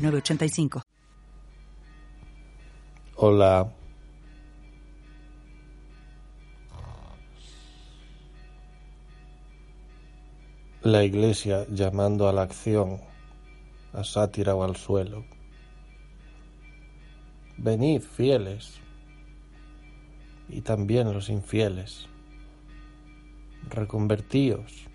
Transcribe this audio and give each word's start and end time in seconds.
906985. 0.00 0.82
Hola. 3.16 3.70
La 10.82 11.04
iglesia 11.04 11.66
llamando 11.68 12.28
a 12.28 12.32
la 12.32 12.42
acción, 12.42 13.00
a 13.92 14.02
sátira 14.02 14.54
o 14.54 14.64
al 14.64 14.76
suelo. 14.76 15.24
Venid, 17.58 18.00
fieles, 18.00 18.80
y 20.48 20.62
también 20.62 21.12
los 21.12 21.28
infieles, 21.28 22.06
reconvertíos 23.68 24.86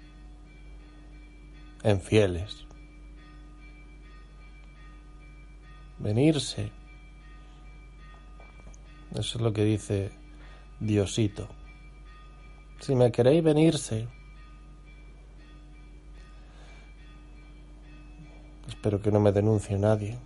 en 1.84 2.02
fieles. 2.02 2.65
Venirse. 5.99 6.72
Eso 9.13 9.38
es 9.38 9.41
lo 9.41 9.54
que 9.54 9.63
dice 9.63 10.12
Diosito. 10.79 11.48
Si 12.82 12.93
me 12.96 13.12
queréis 13.12 13.43
venirse, 13.43 14.07
espero 18.68 19.02
que 19.02 19.12
no 19.12 19.20
me 19.20 19.32
denuncie 19.32 19.77
nadie, 19.77 20.18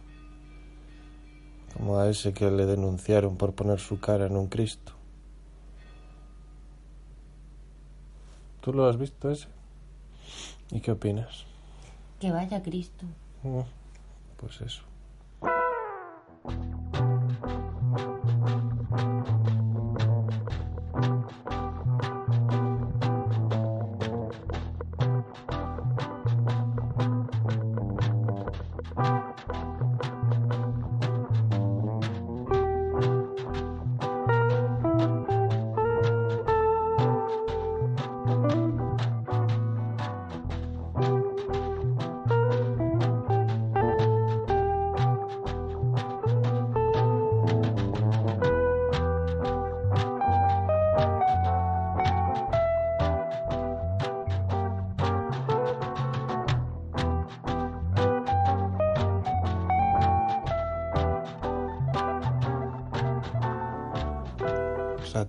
como 1.74 2.00
a 2.00 2.10
ese 2.10 2.34
que 2.34 2.50
le 2.50 2.66
denunciaron 2.66 3.38
por 3.38 3.54
poner 3.54 3.80
su 3.80 4.00
cara 4.00 4.26
en 4.26 4.36
un 4.36 4.48
Cristo. 4.48 4.94
¿Tú 8.62 8.74
lo 8.74 8.88
has 8.88 8.98
visto 8.98 9.30
ese? 9.32 9.48
¿Y 10.72 10.82
qué 10.82 10.92
opinas? 10.92 11.46
Que 12.20 12.32
vaya 12.32 12.62
Cristo. 12.62 13.06
Mm, 13.44 13.62
Pues 14.38 14.62
eso. 14.62 14.82
Thank 16.50 16.64
you. 16.74 16.79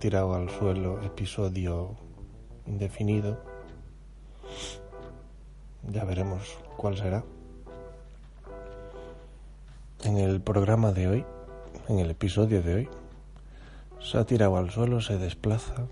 Tirado 0.01 0.33
al 0.33 0.49
suelo 0.49 0.99
episodio 1.03 1.95
indefinido. 2.65 3.37
Ya 5.83 6.03
veremos 6.05 6.57
cuál 6.75 6.97
será. 6.97 7.23
En 10.03 10.17
el 10.17 10.41
programa 10.41 10.91
de 10.91 11.07
hoy, 11.07 11.25
en 11.87 11.99
el 11.99 12.09
episodio 12.09 12.63
de 12.63 12.73
hoy, 12.73 12.89
se 13.99 14.17
ha 14.17 14.25
tirado 14.25 14.57
al 14.57 14.71
suelo, 14.71 15.01
se 15.01 15.19
desplaza 15.19 15.85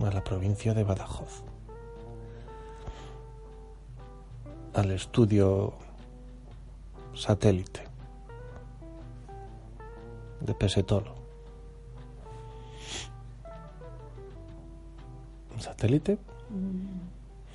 a 0.00 0.10
la 0.12 0.22
provincia 0.22 0.72
de 0.72 0.84
Badajoz. 0.84 1.42
Al 4.74 4.92
estudio 4.92 5.74
satélite 7.14 7.82
de 10.40 10.54
Pesetolo. 10.54 11.23
¿Un 15.54 15.60
satélite? 15.60 16.18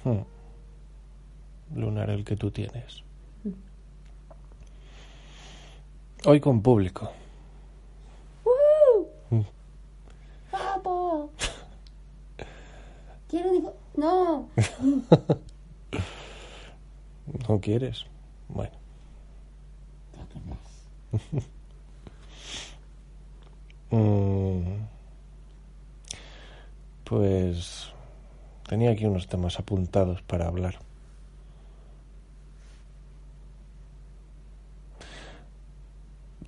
Hmm. 0.04 0.22
Lunar 1.76 2.10
el 2.10 2.24
que 2.24 2.36
tú 2.36 2.50
tienes. 2.50 3.04
Hoy 6.26 6.40
con 6.40 6.62
público. 6.62 7.12
Mm. 9.30 9.42
¡Papo! 10.52 11.32
Quiero. 13.30 13.76
No. 13.96 14.50
¿No 17.48 17.62
quieres? 17.62 18.06
Bueno. 18.48 18.72
Mm. 23.92 24.86
Pues 27.10 27.92
tenía 28.68 28.92
aquí 28.92 29.06
unos 29.06 29.28
temas 29.28 29.58
apuntados 29.60 30.22
para 30.22 30.48
hablar. 30.48 30.76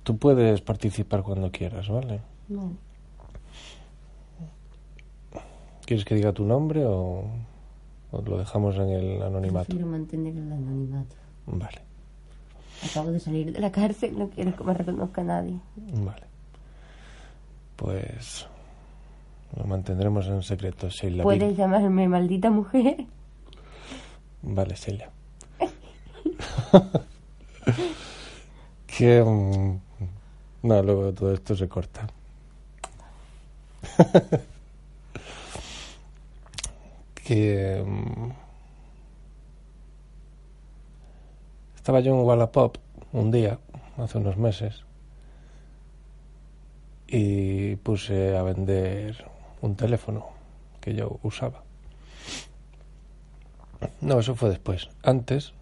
Tú 0.04 0.16
puedes 0.18 0.60
participar 0.60 1.22
cuando 1.22 1.50
quieras, 1.50 1.88
¿vale? 1.88 2.20
No. 2.48 2.72
¿Quieres 5.84 6.04
que 6.04 6.14
diga 6.14 6.32
tu 6.32 6.44
nombre 6.44 6.84
o, 6.84 7.24
o 8.12 8.22
lo 8.22 8.38
dejamos 8.38 8.76
en 8.76 8.88
el 8.88 9.22
anonimato? 9.22 9.66
Prefiero 9.66 9.86
mantener 9.90 10.36
el 10.36 10.52
anonimato. 10.52 11.14
Vale, 11.46 11.80
Acabo 12.88 13.10
de 13.12 13.20
salir 13.20 13.52
de 13.52 13.60
la 13.60 13.70
cárcel, 13.70 14.16
no 14.18 14.28
quiero 14.30 14.56
que 14.56 14.64
me 14.64 14.74
reconozca 14.74 15.22
nadie. 15.22 15.56
vale. 15.76 16.22
Pues 17.76 18.46
lo 19.56 19.64
mantendremos 19.64 20.26
en 20.28 20.42
secreto, 20.42 20.88
Sheila. 20.88 21.22
Puedes 21.22 21.56
llamarme 21.56 22.08
maldita 22.08 22.50
mujer. 22.50 23.06
Vale, 24.42 24.76
Celia. 24.76 25.10
que... 28.86 29.22
mm, 29.22 29.80
No, 30.62 30.82
luego 30.82 31.12
todo 31.12 31.32
esto 31.34 31.54
se 31.56 31.68
corta. 31.68 32.06
que... 37.24 37.82
mm, 37.86 38.30
Estaba 41.76 41.98
yo 42.00 42.14
en 42.14 42.24
Wallapop 42.24 42.76
un 43.12 43.32
día, 43.32 43.58
hace 43.98 44.18
unos 44.18 44.36
meses, 44.36 44.84
y 47.08 47.74
puse 47.76 48.36
a 48.36 48.42
vender 48.44 49.26
un 49.62 49.76
teléfono 49.76 50.26
que 50.80 50.94
yo 50.94 51.18
usaba. 51.22 51.62
No, 54.00 54.18
eso 54.18 54.34
fue 54.34 54.50
después. 54.50 54.90
Antes 55.02 55.54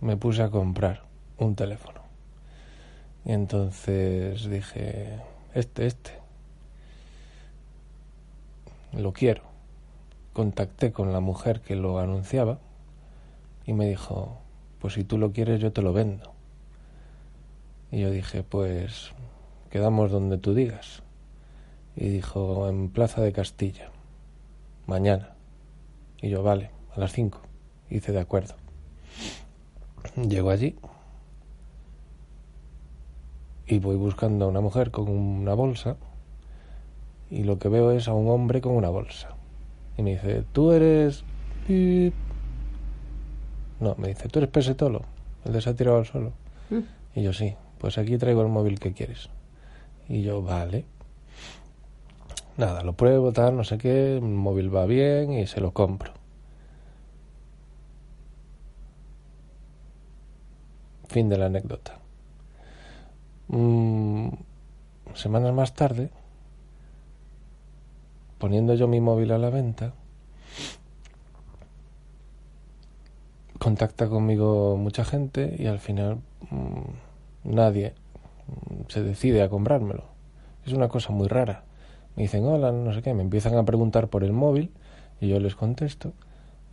me 0.00 0.16
puse 0.16 0.42
a 0.42 0.50
comprar 0.50 1.02
un 1.38 1.54
teléfono. 1.54 2.00
Y 3.24 3.32
entonces 3.32 4.48
dije, 4.48 5.20
este, 5.54 5.86
este. 5.86 6.10
Lo 8.92 9.12
quiero. 9.12 9.42
Contacté 10.32 10.92
con 10.92 11.12
la 11.12 11.20
mujer 11.20 11.60
que 11.60 11.76
lo 11.76 11.98
anunciaba 11.98 12.58
y 13.66 13.74
me 13.74 13.86
dijo, 13.86 14.38
pues 14.80 14.94
si 14.94 15.04
tú 15.04 15.18
lo 15.18 15.32
quieres 15.32 15.60
yo 15.60 15.72
te 15.72 15.82
lo 15.82 15.92
vendo. 15.92 16.32
Y 17.90 18.00
yo 18.00 18.10
dije, 18.10 18.42
pues 18.42 19.12
quedamos 19.70 20.10
donde 20.10 20.38
tú 20.38 20.54
digas. 20.54 21.02
Y 21.96 22.08
dijo, 22.08 22.68
en 22.68 22.88
Plaza 22.88 23.20
de 23.20 23.32
Castilla, 23.32 23.90
mañana. 24.86 25.34
Y 26.20 26.30
yo, 26.30 26.42
vale, 26.42 26.70
a 26.94 27.00
las 27.00 27.12
cinco. 27.12 27.40
Hice 27.90 28.12
de 28.12 28.20
acuerdo. 28.20 28.54
Llego 30.16 30.50
allí 30.50 30.76
y 33.66 33.78
voy 33.78 33.96
buscando 33.96 34.44
a 34.44 34.48
una 34.48 34.60
mujer 34.60 34.90
con 34.90 35.08
una 35.08 35.54
bolsa 35.54 35.96
y 37.30 37.44
lo 37.44 37.58
que 37.58 37.70
veo 37.70 37.90
es 37.92 38.08
a 38.08 38.12
un 38.12 38.28
hombre 38.28 38.60
con 38.60 38.72
una 38.72 38.90
bolsa. 38.90 39.30
Y 39.96 40.02
me 40.02 40.10
dice, 40.12 40.44
tú 40.52 40.72
eres... 40.72 41.24
No, 43.80 43.94
me 43.96 44.08
dice, 44.08 44.28
tú 44.28 44.40
eres 44.40 44.50
pesetolo, 44.50 45.02
el 45.44 45.52
de 45.54 45.62
se 45.62 45.70
ha 45.70 45.74
tirado 45.74 45.96
al 45.96 46.04
suelo. 46.04 46.32
Mm. 46.68 46.80
Y 47.14 47.22
yo 47.22 47.32
sí, 47.32 47.54
pues 47.78 47.96
aquí 47.96 48.18
traigo 48.18 48.42
el 48.42 48.48
móvil 48.48 48.78
que 48.78 48.92
quieres. 48.92 49.30
Y 50.08 50.22
yo, 50.22 50.42
vale. 50.42 50.84
Nada, 52.56 52.82
lo 52.82 52.92
pruebo, 52.92 53.32
tal, 53.32 53.56
no 53.56 53.64
sé 53.64 53.78
qué, 53.78 54.16
el 54.16 54.22
móvil 54.22 54.74
va 54.74 54.84
bien 54.86 55.32
y 55.32 55.46
se 55.46 55.60
lo 55.60 55.72
compro. 55.72 56.12
Fin 61.08 61.28
de 61.28 61.38
la 61.38 61.46
anécdota. 61.46 61.98
Mm, 63.48 64.28
semanas 65.14 65.54
más 65.54 65.74
tarde, 65.74 66.10
poniendo 68.38 68.74
yo 68.74 68.86
mi 68.86 69.00
móvil 69.00 69.32
a 69.32 69.38
la 69.38 69.50
venta, 69.50 69.94
contacta 73.58 74.08
conmigo 74.08 74.76
mucha 74.76 75.04
gente 75.04 75.56
y 75.58 75.66
al 75.66 75.78
final 75.78 76.18
mm, 76.50 77.54
nadie 77.54 77.94
mm, 78.46 78.90
se 78.90 79.02
decide 79.02 79.42
a 79.42 79.48
comprármelo. 79.48 80.04
Es 80.66 80.72
una 80.74 80.88
cosa 80.88 81.12
muy 81.12 81.28
rara. 81.28 81.64
Me 82.16 82.24
dicen, 82.24 82.44
hola, 82.44 82.72
no 82.72 82.92
sé 82.92 83.02
qué, 83.02 83.14
me 83.14 83.22
empiezan 83.22 83.56
a 83.56 83.64
preguntar 83.64 84.08
por 84.08 84.24
el 84.24 84.32
móvil 84.32 84.70
y 85.20 85.28
yo 85.28 85.40
les 85.40 85.54
contesto 85.54 86.12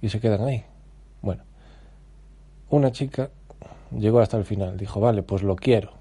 y 0.02 0.10
se 0.10 0.20
quedan 0.20 0.42
ahí. 0.42 0.66
Bueno, 1.22 1.44
una 2.70 2.92
chica 2.92 3.30
llegó 3.98 4.20
hasta 4.20 4.38
el 4.38 4.46
final, 4.46 4.78
dijo, 4.78 5.00
vale, 5.00 5.24
pues 5.24 5.44
lo 5.44 5.56
quiero. 5.56 5.94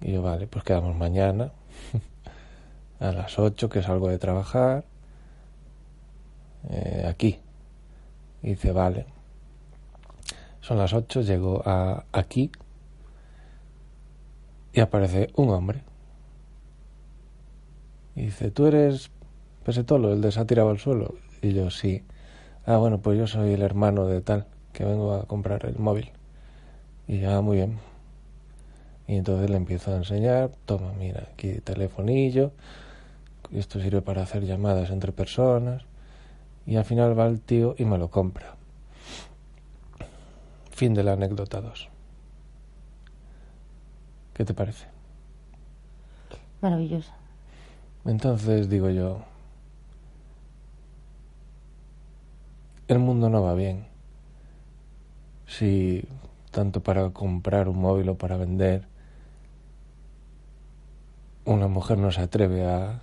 Y 0.00 0.12
yo, 0.12 0.22
vale, 0.22 0.46
pues 0.46 0.64
quedamos 0.64 0.96
mañana 0.96 1.52
a 3.00 3.12
las 3.12 3.38
8 3.38 3.68
que 3.68 3.82
salgo 3.82 4.08
de 4.08 4.18
trabajar 4.18 4.84
eh, 6.68 7.06
aquí. 7.08 7.38
Y 8.42 8.50
dice, 8.50 8.72
vale. 8.72 9.06
Son 10.60 10.78
las 10.78 10.92
8, 10.92 11.22
llego 11.22 11.62
a 11.64 12.04
aquí 12.12 12.50
y 14.72 14.80
aparece 14.80 15.30
un 15.36 15.50
hombre. 15.50 15.82
Y 18.16 18.22
dice, 18.26 18.50
¿tú 18.50 18.66
eres 18.66 19.10
Pesetolo, 19.64 20.12
el 20.12 20.20
de 20.20 20.30
tirado 20.44 20.70
al 20.70 20.78
suelo? 20.78 21.14
Y 21.42 21.52
yo, 21.52 21.70
sí. 21.70 22.04
Ah, 22.66 22.76
bueno, 22.76 22.98
pues 23.00 23.18
yo 23.18 23.26
soy 23.26 23.52
el 23.52 23.62
hermano 23.62 24.06
de 24.06 24.20
tal, 24.20 24.46
que 24.72 24.84
vengo 24.84 25.14
a 25.14 25.26
comprar 25.26 25.66
el 25.66 25.78
móvil. 25.78 26.10
Y 27.06 27.20
ya, 27.20 27.40
muy 27.40 27.56
bien. 27.56 27.78
Y 29.06 29.16
entonces 29.16 29.50
le 29.50 29.56
empiezo 29.56 29.92
a 29.92 29.96
enseñar, 29.96 30.50
toma, 30.64 30.92
mira, 30.92 31.28
aquí 31.32 31.60
telefonillo, 31.60 32.52
esto 33.52 33.80
sirve 33.80 34.00
para 34.00 34.22
hacer 34.22 34.44
llamadas 34.44 34.90
entre 34.90 35.12
personas. 35.12 35.82
Y 36.66 36.76
al 36.76 36.84
final 36.84 37.18
va 37.18 37.26
el 37.26 37.40
tío 37.40 37.74
y 37.78 37.84
me 37.84 37.98
lo 37.98 38.08
compra. 38.08 38.56
Fin 40.70 40.94
de 40.94 41.02
la 41.02 41.12
anécdota 41.12 41.60
2. 41.60 41.88
¿Qué 44.32 44.44
te 44.44 44.54
parece? 44.54 44.86
Maravillosa. 46.62 47.14
Entonces 48.06 48.68
digo 48.68 48.90
yo, 48.90 49.22
el 52.88 52.98
mundo 52.98 53.30
no 53.30 53.42
va 53.42 53.54
bien. 53.54 53.86
Si 55.46 56.04
tanto 56.50 56.82
para 56.82 57.10
comprar 57.10 57.68
un 57.68 57.78
móvil 57.78 58.10
o 58.10 58.14
para 58.16 58.36
vender, 58.36 58.86
una 61.46 61.66
mujer 61.66 61.98
no 61.98 62.10
se 62.10 62.20
atreve 62.20 62.66
a, 62.66 63.02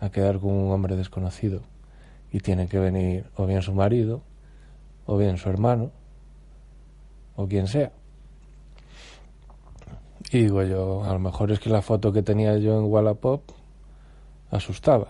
a 0.00 0.10
quedar 0.10 0.38
con 0.38 0.52
un 0.52 0.72
hombre 0.72 0.96
desconocido 0.96 1.60
y 2.32 2.40
tiene 2.40 2.66
que 2.66 2.78
venir 2.78 3.26
o 3.36 3.46
bien 3.46 3.60
su 3.62 3.74
marido, 3.74 4.22
o 5.06 5.18
bien 5.18 5.36
su 5.36 5.50
hermano, 5.50 5.90
o 7.36 7.46
quien 7.46 7.68
sea. 7.68 7.92
Y 10.32 10.42
digo 10.42 10.62
yo, 10.62 11.04
a 11.04 11.12
lo 11.12 11.18
mejor 11.18 11.52
es 11.52 11.60
que 11.60 11.68
la 11.68 11.82
foto 11.82 12.12
que 12.12 12.22
tenía 12.22 12.56
yo 12.56 12.78
en 12.78 12.90
Wallapop 12.90 13.42
asustaba. 14.56 15.08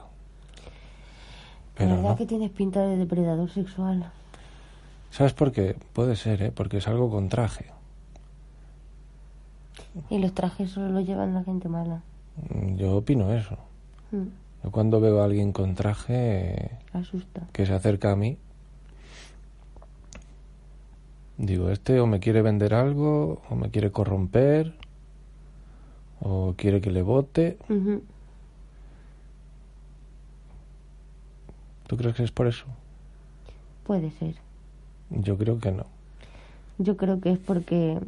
Pero 1.77 1.91
la 1.91 1.97
verdad 1.97 2.11
no. 2.11 2.17
que 2.17 2.27
tienes 2.27 2.51
pinta 2.51 2.81
de 2.83 2.97
depredador 2.97 3.51
sexual. 3.51 4.11
¿Sabes 5.11 5.33
por 5.33 5.53
qué? 5.53 5.77
Puede 5.93 6.17
ser, 6.17 6.43
¿eh? 6.43 6.53
Porque 6.55 6.79
es 6.79 6.89
algo 6.89 7.11
con 7.11 7.29
traje. 7.29 7.67
Y 10.11 10.19
los 10.19 10.33
trajes 10.35 10.71
solo 10.71 10.89
los 10.89 11.07
llevan 11.07 11.35
la 11.35 11.45
gente 11.45 11.69
mala. 11.69 12.03
Mm, 12.53 12.77
Yo 12.77 12.97
opino 12.97 13.33
eso. 13.33 13.57
Mm, 14.13 14.25
Yo 14.65 14.71
cuando 14.71 15.01
veo 15.01 15.21
a 15.21 15.25
alguien 15.25 15.53
con 15.53 15.75
traje 15.75 16.71
asusta. 16.93 17.43
que 17.53 17.65
se 17.67 17.75
acerca 17.75 18.11
a 18.13 18.17
mí, 18.17 18.37
digo, 21.39 21.71
este 21.71 22.01
o 22.01 22.07
me 22.07 22.21
quiere 22.21 22.43
vender 22.43 22.75
algo, 22.75 23.43
o 23.51 23.55
me 23.57 23.71
quiere 23.71 23.91
corromper, 23.91 24.75
o 26.21 26.55
quiere 26.57 26.81
que 26.81 26.91
le 26.91 27.03
vote. 27.03 27.59
¿Tú 31.87 31.97
crees 31.97 32.15
que 32.17 32.25
es 32.25 32.31
por 32.33 32.47
eso? 32.47 32.65
Puede 33.85 34.11
ser. 34.13 34.35
Yo 35.11 35.37
creo 35.37 35.59
que 35.59 35.71
no, 35.71 35.85
Yo 36.79 36.97
creo 36.97 37.21
que 37.21 37.33
es 37.33 37.39
porque... 37.39 37.99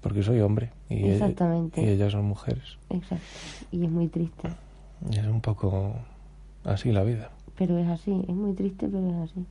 porque 0.00 0.22
soy 0.22 0.40
hombre 0.40 0.70
y, 0.88 1.04
ella- 1.04 1.12
Exactamente. 1.14 1.82
y 1.82 1.88
ellas 1.88 2.12
son 2.12 2.24
mujeres. 2.24 2.78
Exacto. 2.90 3.24
Y 3.70 3.84
es 3.84 3.90
muy 3.90 4.08
triste. 4.08 4.48
Y 5.10 5.18
es 5.18 5.26
un 5.26 5.40
poco 5.40 5.94
así 6.64 6.90
la 6.92 7.02
vida. 7.04 7.30
Pero 7.58 7.76
es 7.78 7.88
así. 7.88 8.24
Es 8.26 8.34
muy 8.34 8.54
triste, 8.54 8.88
pero 8.88 9.06
es 9.10 9.30
así. 9.30 9.44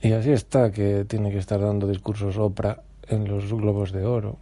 Y 0.00 0.12
así 0.12 0.30
está 0.32 0.70
que 0.70 1.04
tiene 1.04 1.30
que 1.30 1.38
estar 1.38 1.60
dando 1.60 1.86
discursos 1.86 2.36
Oprah 2.36 2.82
en 3.08 3.26
los 3.26 3.50
globos 3.52 3.92
de 3.92 4.04
oro. 4.04 4.36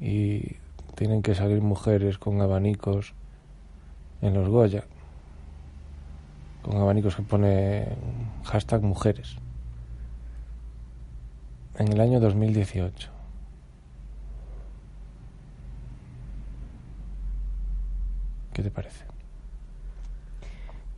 Y 0.00 0.56
tienen 0.98 1.22
que 1.22 1.36
salir 1.36 1.62
mujeres 1.62 2.18
con 2.18 2.42
abanicos 2.42 3.14
en 4.20 4.34
los 4.34 4.48
Goya. 4.48 4.82
Con 6.62 6.76
abanicos 6.76 7.14
que 7.14 7.22
pone 7.22 7.86
hashtag 8.42 8.82
mujeres. 8.82 9.36
En 11.76 11.92
el 11.92 12.00
año 12.00 12.18
2018. 12.18 13.10
¿Qué 18.52 18.62
te 18.64 18.70
parece? 18.72 19.04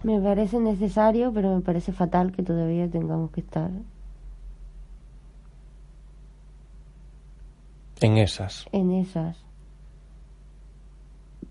Me 0.02 0.18
parece 0.18 0.60
necesario, 0.60 1.30
pero 1.30 1.54
me 1.54 1.60
parece 1.60 1.92
fatal 1.92 2.32
que 2.32 2.42
todavía 2.42 2.88
tengamos 2.88 3.32
que 3.32 3.40
estar 3.42 3.70
En 8.00 8.16
esas. 8.16 8.64
en 8.72 8.92
esas. 8.92 9.49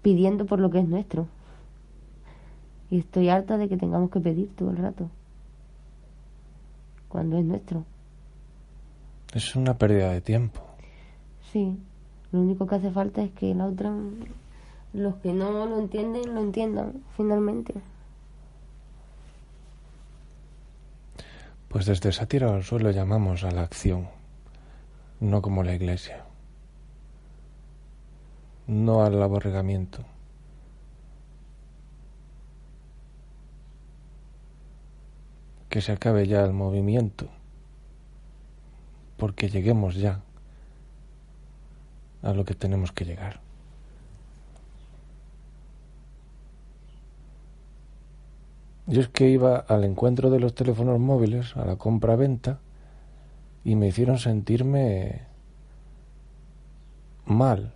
Pidiendo 0.01 0.45
por 0.45 0.59
lo 0.59 0.69
que 0.69 0.79
es 0.79 0.87
nuestro. 0.87 1.27
Y 2.89 2.99
estoy 2.99 3.29
harta 3.29 3.57
de 3.57 3.69
que 3.69 3.77
tengamos 3.77 4.09
que 4.09 4.19
pedir 4.19 4.49
todo 4.55 4.71
el 4.71 4.77
rato. 4.77 5.09
Cuando 7.07 7.37
es 7.37 7.45
nuestro. 7.45 7.83
Es 9.33 9.55
una 9.55 9.77
pérdida 9.77 10.11
de 10.11 10.21
tiempo. 10.21 10.61
Sí. 11.51 11.77
Lo 12.31 12.41
único 12.41 12.67
que 12.67 12.75
hace 12.75 12.91
falta 12.91 13.23
es 13.23 13.31
que 13.31 13.53
la 13.53 13.65
otra. 13.65 13.91
Los 14.93 15.15
que 15.17 15.33
no 15.33 15.65
lo 15.65 15.79
entienden, 15.79 16.33
lo 16.33 16.41
entiendan, 16.41 17.03
finalmente. 17.15 17.75
Pues 21.67 21.85
desde 21.85 22.11
Sátira 22.11 22.53
al 22.53 22.63
suelo 22.63 22.89
llamamos 22.89 23.43
a 23.43 23.51
la 23.51 23.61
acción, 23.61 24.07
no 25.19 25.43
como 25.43 25.61
la 25.61 25.75
iglesia, 25.75 26.25
no 28.69 29.03
al 29.03 29.21
aborregamiento. 29.21 30.05
Que 35.69 35.81
se 35.81 35.91
acabe 35.91 36.27
ya 36.27 36.45
el 36.45 36.53
movimiento, 36.53 37.27
porque 39.17 39.49
lleguemos 39.49 39.95
ya 39.95 40.21
a 42.21 42.33
lo 42.33 42.45
que 42.45 42.53
tenemos 42.53 42.91
que 42.91 43.05
llegar. 43.05 43.41
Yo 48.85 49.01
es 49.01 49.07
que 49.09 49.29
iba 49.29 49.57
al 49.57 49.83
encuentro 49.83 50.29
de 50.29 50.39
los 50.39 50.53
teléfonos 50.53 50.99
móviles, 50.99 51.55
a 51.57 51.65
la 51.65 51.75
compra-venta, 51.75 52.59
y 53.63 53.75
me 53.75 53.87
hicieron 53.87 54.19
sentirme 54.19 55.23
mal. 57.25 57.73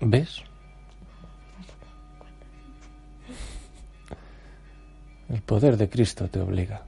¿Ves? 0.00 0.42
El 5.28 5.42
poder 5.42 5.76
de 5.76 5.88
Cristo 5.88 6.28
te 6.28 6.40
obliga. 6.40 6.82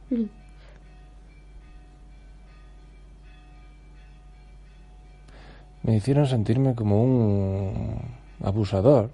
Me 5.82 5.96
hicieron 5.96 6.26
sentirme 6.26 6.74
como 6.74 7.04
un 7.04 8.00
abusador. 8.42 9.10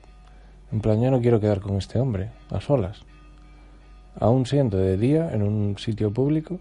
En 0.71 0.81
plan, 0.81 1.01
yo 1.03 1.11
no 1.11 1.21
quiero 1.21 1.41
quedar 1.41 1.61
con 1.61 1.77
este 1.77 1.99
hombre, 1.99 2.31
a 2.51 2.61
solas. 2.61 3.03
Aún 4.21 4.47
siendo 4.47 4.77
de 4.77 4.97
día, 4.97 5.31
en 5.33 5.43
un 5.43 5.77
sitio 5.79 6.13
público, 6.13 6.59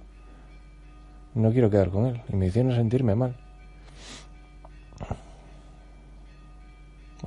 no 1.35 1.51
quiero 1.51 1.69
quedar 1.69 1.89
con 1.89 2.05
él. 2.07 2.21
Y 2.29 2.35
me 2.35 2.47
hicieron 2.47 2.73
sentirme 2.73 3.15
mal. 3.15 3.35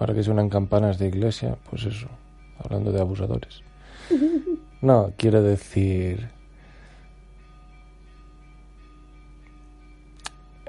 Ahora 0.00 0.14
que 0.14 0.22
suenan 0.22 0.48
campanas 0.48 0.98
de 0.98 1.08
iglesia, 1.08 1.58
pues 1.68 1.84
eso, 1.84 2.08
hablando 2.58 2.90
de 2.90 3.00
abusadores. 3.00 3.62
No, 4.82 5.12
quiero 5.18 5.42
decir... 5.42 6.30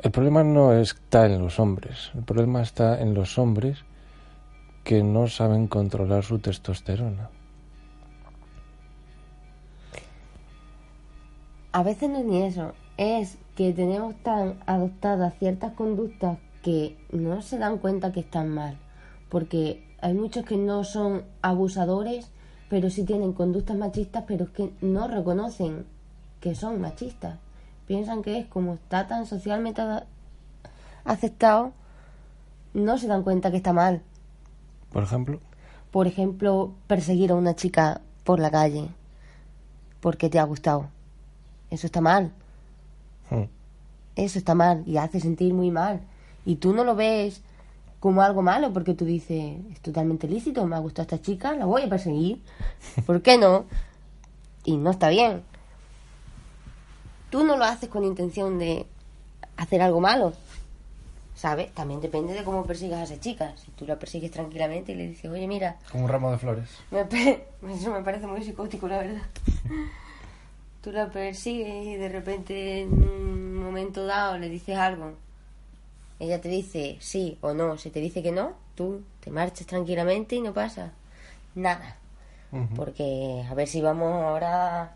El 0.04 0.12
problema 0.12 0.44
no 0.44 0.74
está 0.74 1.28
en 1.28 1.40
los 1.40 1.62
hombres, 1.62 2.12
el 2.14 2.24
problema 2.24 2.62
está 2.62 3.00
en 3.00 3.14
los 3.14 3.38
hombres 3.38 3.86
que 4.84 5.02
no 5.02 5.28
saben 5.30 5.68
controlar 5.68 6.26
su 6.26 6.40
testosterona. 6.40 7.30
A 11.72 11.84
veces 11.84 12.10
no 12.10 12.18
es 12.18 12.26
ni 12.26 12.42
eso, 12.42 12.74
es 12.98 13.38
que 13.56 13.72
tenemos 13.72 14.16
tan 14.24 14.60
adoptadas 14.66 15.36
ciertas 15.40 15.72
conductas 15.72 16.38
que 16.64 16.98
no 17.14 17.42
se 17.42 17.60
dan 17.60 17.78
cuenta 17.78 18.12
que 18.12 18.20
están 18.20 18.50
mal. 18.50 18.78
Porque 19.32 19.82
hay 20.02 20.14
muchos 20.14 20.44
que 20.46 20.58
no 20.58 20.84
son 20.84 21.24
abusadores, 21.42 22.28
pero 22.70 22.90
sí 22.90 23.06
tienen 23.06 23.32
conductas 23.32 23.78
machistas, 23.78 24.26
pero 24.28 24.44
es 24.44 24.50
que 24.52 24.74
no 24.82 25.08
reconocen 25.08 25.86
que 26.42 26.54
son 26.54 26.82
machistas. 26.82 27.40
Piensan 27.88 28.24
que 28.24 28.40
es 28.40 28.48
como 28.48 28.74
está 28.74 29.08
tan 29.08 29.26
socialmente 29.26 29.82
aceptado, 31.06 31.72
no 32.74 32.98
se 32.98 33.08
dan 33.08 33.24
cuenta 33.24 33.52
que 33.52 33.58
está 33.58 33.72
mal. 33.72 34.02
Por 34.92 35.04
ejemplo, 35.04 35.40
Por 35.92 36.08
ejemplo, 36.08 36.74
perseguir 36.88 37.32
a 37.32 37.36
una 37.36 37.56
chica 37.56 38.02
por 38.26 38.40
la 38.40 38.52
calle 38.52 38.90
porque 40.02 40.30
te 40.30 40.40
ha 40.40 40.44
gustado. 40.44 40.90
Eso 41.70 41.86
está 41.88 42.02
mal. 42.02 42.32
hmm, 43.30 43.44
Eso 44.16 44.40
está 44.40 44.56
mal 44.56 44.84
y 44.86 44.98
hace 44.98 45.20
sentir 45.22 45.54
muy 45.54 45.72
mal. 45.72 46.02
Y 46.46 46.56
tú 46.56 46.74
no 46.74 46.84
lo 46.84 46.96
ves 46.96 47.42
como 48.02 48.24
algo 48.24 48.42
malo 48.42 48.74
porque 48.74 48.96
tú 48.96 49.06
dices, 49.06 49.58
es 49.72 49.80
totalmente 49.80 50.28
lícito, 50.28 50.66
me 50.66 50.76
ha 50.76 50.80
gustado 50.80 51.04
esta 51.04 51.22
chica, 51.22 51.54
la 51.54 51.66
voy 51.66 51.84
a 51.84 51.88
perseguir. 51.88 52.42
¿Por 53.06 53.22
qué 53.22 53.38
no? 53.38 53.66
Y 54.66 54.76
no 54.76 54.90
está 54.90 55.10
bien. 55.10 55.44
Tú 57.30 57.46
no 57.46 57.58
lo 57.58 57.64
haces 57.64 57.90
con 57.90 58.04
intención 58.04 58.58
de 58.58 58.88
hacer 59.56 59.84
algo 59.84 60.02
malo. 60.02 60.34
¿Sabes? 61.36 61.72
También 61.74 62.02
depende 62.02 62.34
de 62.34 62.44
cómo 62.44 62.66
persigas 62.66 63.00
a 63.00 63.04
esa 63.04 63.20
chica. 63.20 63.54
Si 63.56 63.70
tú 63.72 63.86
la 63.86 64.00
persigues 64.00 64.32
tranquilamente 64.32 64.94
y 64.94 64.96
le 64.96 65.08
dices, 65.08 65.30
oye, 65.30 65.48
mira, 65.48 65.78
como 65.92 66.06
un 66.06 66.10
ramo 66.10 66.32
de 66.32 66.40
flores. 66.40 66.70
me 66.90 67.02
Eso 67.72 67.92
me 67.92 68.02
parece 68.02 68.26
muy 68.26 68.44
psicótico, 68.44 68.88
la 68.88 68.98
verdad. 68.98 69.22
Tú 70.82 70.92
la 70.92 71.12
persigues 71.12 71.86
y 71.86 71.96
de 71.96 72.10
repente 72.10 72.82
en 72.82 72.94
un 72.94 73.58
momento 73.58 74.08
dado 74.08 74.40
le 74.40 74.50
dices 74.50 74.76
algo. 74.76 75.14
Ella 76.22 76.40
te 76.40 76.50
dice 76.50 76.98
sí 77.00 77.40
o 77.42 77.56
no. 77.56 77.80
Si 77.80 77.90
te 77.90 78.00
dice 78.00 78.22
que 78.22 78.32
no, 78.32 78.54
tú 78.76 79.02
te 79.22 79.32
marchas 79.32 79.66
tranquilamente 79.66 80.36
y 80.36 80.42
no 80.42 80.54
pasa 80.54 80.92
nada. 81.56 81.98
Porque 82.76 83.44
a 83.50 83.54
ver 83.56 83.68
si 83.68 83.82
vamos 83.82 84.14
ahora 84.24 84.94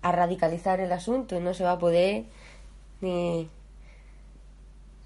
a 0.00 0.12
radicalizar 0.12 0.78
el 0.78 0.92
asunto. 0.92 1.40
No 1.40 1.54
se 1.54 1.64
va 1.64 1.72
a 1.72 1.78
poder 1.80 2.26
ni, 3.00 3.48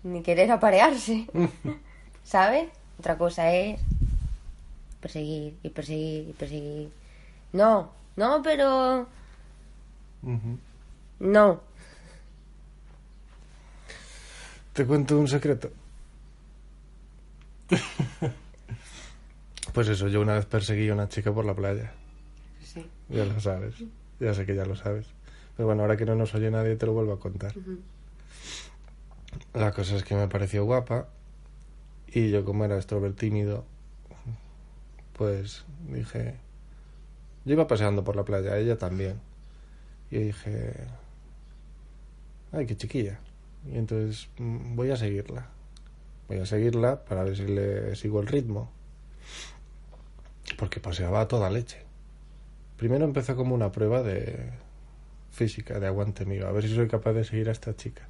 ni 0.02 0.22
querer 0.22 0.50
aparearse. 0.50 1.26
¿Sabes? 2.24 2.68
Otra 2.98 3.16
cosa 3.16 3.50
es 3.54 3.80
perseguir 5.00 5.56
y 5.62 5.70
perseguir 5.70 6.28
y 6.28 6.32
perseguir. 6.34 6.90
No, 7.54 7.90
no, 8.16 8.42
pero 8.42 9.06
no. 11.20 11.60
Te 14.74 14.84
cuento 14.84 15.18
un 15.18 15.28
secreto. 15.28 15.70
pues 19.72 19.88
eso, 19.88 20.08
yo 20.08 20.20
una 20.20 20.34
vez 20.34 20.46
perseguí 20.46 20.88
a 20.88 20.94
una 20.94 21.08
chica 21.08 21.32
por 21.32 21.44
la 21.44 21.54
playa. 21.54 21.92
Sí. 22.60 22.84
Ya 23.08 23.24
lo 23.24 23.38
sabes. 23.38 23.76
Ya 24.18 24.34
sé 24.34 24.44
que 24.44 24.56
ya 24.56 24.66
lo 24.66 24.74
sabes. 24.74 25.06
Pero 25.56 25.68
bueno, 25.68 25.82
ahora 25.82 25.96
que 25.96 26.04
no 26.04 26.16
nos 26.16 26.34
oye 26.34 26.50
nadie, 26.50 26.74
te 26.74 26.86
lo 26.86 26.92
vuelvo 26.92 27.12
a 27.12 27.20
contar. 27.20 27.54
La 29.52 29.70
cosa 29.70 29.94
es 29.94 30.02
que 30.02 30.16
me 30.16 30.26
pareció 30.26 30.64
guapa. 30.64 31.06
Y 32.08 32.30
yo, 32.30 32.44
como 32.44 32.64
era 32.64 32.74
extrovertido 32.74 33.20
tímido, 33.20 33.64
pues 35.12 35.64
dije. 35.88 36.34
Yo 37.44 37.52
iba 37.52 37.68
paseando 37.68 38.02
por 38.02 38.16
la 38.16 38.24
playa, 38.24 38.58
ella 38.58 38.76
también. 38.76 39.20
Y 40.10 40.18
dije. 40.18 40.88
Ay, 42.50 42.66
qué 42.66 42.76
chiquilla. 42.76 43.20
Y 43.70 43.78
entonces 43.78 44.28
mm, 44.38 44.76
voy 44.76 44.90
a 44.90 44.96
seguirla. 44.96 45.48
Voy 46.28 46.38
a 46.38 46.46
seguirla 46.46 47.04
para 47.04 47.24
ver 47.24 47.36
si 47.36 47.46
le 47.46 47.96
sigo 47.96 48.20
el 48.20 48.26
ritmo. 48.26 48.70
Porque 50.58 50.80
paseaba 50.80 51.20
a 51.20 51.28
toda 51.28 51.50
leche. 51.50 51.82
Primero 52.76 53.04
empezó 53.04 53.36
como 53.36 53.54
una 53.54 53.72
prueba 53.72 54.02
de 54.02 54.50
física, 55.30 55.80
de 55.80 55.86
aguante 55.86 56.24
mío, 56.24 56.46
a 56.46 56.52
ver 56.52 56.64
si 56.64 56.74
soy 56.74 56.88
capaz 56.88 57.12
de 57.12 57.24
seguir 57.24 57.48
a 57.48 57.52
esta 57.52 57.74
chica. 57.74 58.08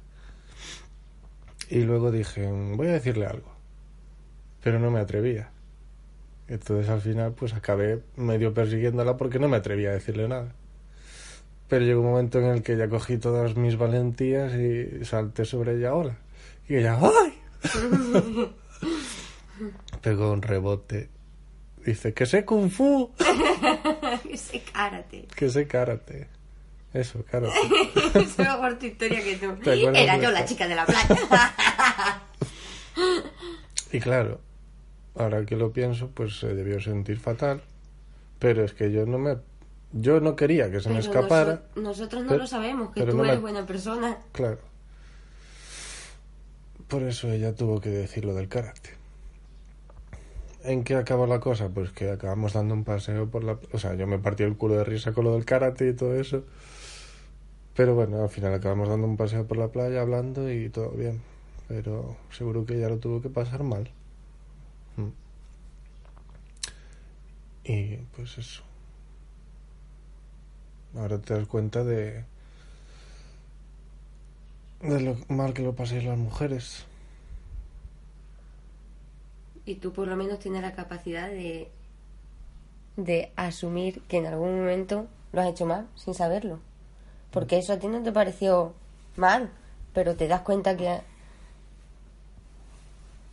Y 1.69 1.81
luego 1.81 2.11
dije, 2.11 2.47
voy 2.75 2.87
a 2.87 2.93
decirle 2.93 3.25
algo. 3.25 3.51
Pero 4.63 4.79
no 4.79 4.91
me 4.91 4.99
atrevía. 4.99 5.51
Entonces 6.47 6.89
al 6.89 7.01
final 7.01 7.33
pues 7.33 7.53
acabé 7.53 8.01
medio 8.15 8.53
persiguiéndola 8.53 9.17
porque 9.17 9.39
no 9.39 9.47
me 9.47 9.57
atrevía 9.57 9.89
a 9.89 9.93
decirle 9.93 10.27
nada. 10.27 10.53
Pero 11.67 11.83
llegó 11.85 12.01
un 12.01 12.07
momento 12.07 12.39
en 12.39 12.45
el 12.45 12.61
que 12.63 12.77
ya 12.77 12.87
cogí 12.87 13.17
todas 13.17 13.55
mis 13.55 13.77
valentías 13.77 14.53
y 14.53 15.03
salté 15.03 15.45
sobre 15.45 15.77
ella, 15.77 15.95
hola. 15.95 16.17
Y 16.67 16.75
ella, 16.75 16.99
¡ay! 17.01 17.33
Pegó 20.01 20.31
un 20.31 20.41
rebote. 20.41 21.09
Dice, 21.85 22.13
que 22.13 22.25
sé 22.25 22.45
kung 22.45 22.69
fu, 22.69 23.11
Ese 24.29 24.61
karate. 24.61 25.27
que 25.35 25.49
sé 25.49 25.67
karate. 25.67 26.27
Eso, 26.93 27.23
karate. 27.29 27.53
Es 28.19 28.37
mejor 28.39 28.79
tu 28.79 28.85
historia 28.85 29.23
que 29.23 29.35
tú. 29.35 29.53
¿Te 29.63 29.73
acuerdas 29.73 30.01
Era 30.01 30.17
yo 30.17 30.31
la 30.31 30.45
chica 30.45 30.67
de 30.67 30.75
la 30.75 30.85
playa. 30.85 32.21
Y 33.91 33.99
claro, 33.99 34.39
ahora 35.15 35.45
que 35.45 35.55
lo 35.55 35.71
pienso, 35.73 36.09
pues 36.09 36.39
se 36.39 36.47
debió 36.55 36.79
sentir 36.79 37.19
fatal. 37.19 37.61
Pero 38.39 38.63
es 38.63 38.73
que 38.73 38.91
yo 38.91 39.05
no 39.05 39.17
me... 39.17 39.37
Yo 39.97 40.19
no 40.19 40.35
quería 40.35 40.69
que 40.69 40.81
se 40.81 40.89
me 40.89 40.99
escapara. 40.99 41.63
noso- 41.73 41.81
nosotros 41.81 42.23
no 42.23 42.27
Pero- 42.29 42.41
lo 42.41 42.47
sabemos, 42.47 42.91
que 42.93 43.03
tú 43.05 43.15
no 43.15 43.23
eres 43.23 43.39
buena 43.39 43.65
persona. 43.65 44.17
Claro. 44.33 44.59
Por 46.89 47.01
eso 47.03 47.31
ella 47.31 47.55
tuvo 47.55 47.79
que 47.79 47.89
decir 47.89 48.25
lo 48.25 48.33
del 48.33 48.49
karate. 48.49 48.89
¿En 50.63 50.83
qué 50.83 50.95
acabó 50.95 51.27
la 51.27 51.39
cosa? 51.39 51.69
Pues 51.69 51.91
que 51.91 52.09
acabamos 52.11 52.53
dando 52.53 52.73
un 52.73 52.83
paseo 52.83 53.29
por 53.29 53.43
la... 53.45 53.57
O 53.71 53.79
sea, 53.79 53.93
yo 53.95 54.05
me 54.05 54.19
partí 54.19 54.43
el 54.43 54.57
culo 54.57 54.75
de 54.75 54.83
risa 54.83 55.13
con 55.13 55.23
lo 55.23 55.33
del 55.33 55.45
karate 55.45 55.87
y 55.87 55.93
todo 55.93 56.13
eso. 56.19 56.43
Pero 57.75 57.95
bueno, 57.95 58.21
al 58.21 58.29
final 58.29 58.53
acabamos 58.53 58.89
dando 58.89 59.07
un 59.07 59.15
paseo 59.15 59.47
por 59.47 59.57
la 59.57 59.69
playa 59.69 60.01
hablando 60.01 60.51
y 60.51 60.69
todo 60.69 60.89
bien. 60.91 61.21
Pero 61.69 62.17
seguro 62.31 62.65
que 62.65 62.75
ella 62.75 62.89
lo 62.89 62.97
tuvo 62.97 63.21
que 63.21 63.29
pasar 63.29 63.63
mal. 63.63 63.89
Mm. 64.97 65.09
Y 67.63 67.95
pues 68.15 68.37
eso. 68.37 68.61
Ahora 70.95 71.19
te 71.19 71.33
das 71.33 71.47
cuenta 71.47 71.83
de 71.83 72.23
de 74.81 75.01
lo 75.01 75.17
mal 75.27 75.53
que 75.53 75.63
lo 75.63 75.73
paséis 75.73 76.03
las 76.03 76.17
mujeres. 76.17 76.85
Y 79.65 79.75
tú 79.75 79.93
por 79.93 80.07
lo 80.07 80.15
menos 80.15 80.39
tienes 80.39 80.61
la 80.61 80.73
capacidad 80.73 81.27
de, 81.27 81.69
de 82.97 83.31
asumir 83.35 84.01
que 84.03 84.17
en 84.17 84.27
algún 84.27 84.59
momento 84.59 85.07
lo 85.33 85.41
has 85.41 85.47
hecho 85.47 85.65
mal 85.65 85.87
sin 85.95 86.13
saberlo. 86.13 86.59
Porque 87.31 87.57
eso 87.57 87.73
a 87.73 87.79
ti 87.79 87.87
no 87.87 88.03
te 88.03 88.11
pareció 88.11 88.73
mal, 89.15 89.49
pero 89.93 90.15
te 90.15 90.27
das 90.27 90.41
cuenta 90.41 90.77
que 90.77 91.01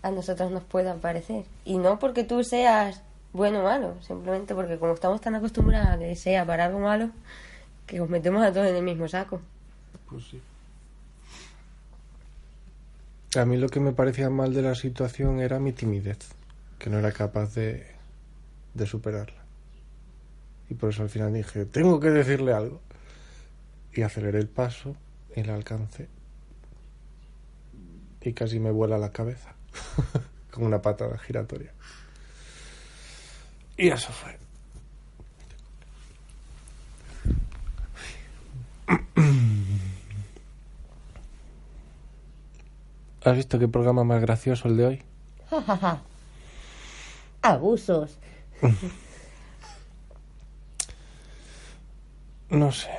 a, 0.02 0.11
nosotros 0.11 0.50
nos 0.50 0.64
puedan 0.64 1.00
parecer. 1.00 1.45
Y 1.64 1.78
no 1.78 1.99
porque 1.99 2.25
tú 2.25 2.42
seas 2.45 3.02
bueno 3.35 3.61
o 3.61 3.64
malo, 3.64 3.95
simplemente 4.02 4.54
porque 4.54 4.78
como 4.78 4.95
estamos 4.95 5.21
tan 5.21 5.35
acostumbrados 5.35 5.88
a 5.90 5.99
que 5.99 6.16
sea 6.16 6.47
para 6.47 6.64
algo 6.64 6.81
malo, 6.81 7.11
que 7.86 8.00
os 8.00 8.08
metemos 8.08 8.42
a 8.42 8.52
todos 8.52 8.68
en 8.68 8.76
el 8.76 8.82
mismo 8.82 9.08
saco. 9.08 9.40
Pues 10.08 10.24
sí. 10.24 10.40
A 13.34 13.44
mí 13.44 13.56
lo 13.56 13.68
que 13.68 13.80
me 13.80 13.92
parecía 13.92 14.28
mal 14.28 14.52
de 14.52 14.62
la 14.62 14.74
situación 14.74 15.40
era 15.40 15.58
mi 15.58 15.72
timidez, 15.72 16.18
que 16.78 16.90
no 16.90 16.98
era 16.98 17.12
capaz 17.12 17.54
de, 17.54 17.86
de 18.74 18.86
superarla. 18.86 19.42
Y 20.68 20.74
por 20.74 20.90
eso 20.90 21.02
al 21.02 21.08
final 21.08 21.32
dije, 21.32 21.64
tengo 21.64 21.98
que 22.00 22.10
decirle 22.10 22.52
algo. 22.52 22.80
Y 23.94 24.02
aceleré 24.02 24.38
el 24.38 24.48
paso 24.48 24.96
y 25.34 25.42
la 25.42 25.54
alcancé. 25.54 26.08
Y 28.20 28.32
casi 28.32 28.60
me 28.60 28.70
vuela 28.70 28.98
la 28.98 29.12
cabeza. 29.12 29.54
Con 30.50 30.64
una 30.64 30.80
patada 30.80 31.18
giratoria. 31.18 31.72
Y 33.76 33.88
eso 33.88 34.12
fue. 34.12 34.41
¿Has 43.25 43.37
visto 43.37 43.58
qué 43.58 43.68
programa 43.68 44.04
más 44.04 44.20
gracioso 44.20 44.68
el 44.68 44.76
de 44.76 44.87
hoy? 44.87 45.02
Abusos. 47.42 48.18
No 52.50 52.70
sé. 52.70 52.90